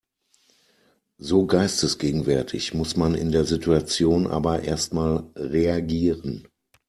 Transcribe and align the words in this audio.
So 1.19 1.45
geistesgegenwärtig 1.45 2.73
muss 2.73 2.97
man 2.97 3.13
in 3.13 3.31
der 3.31 3.45
Situation 3.45 4.25
aber 4.25 4.63
erstmal 4.63 5.29
reagieren. 5.35 6.47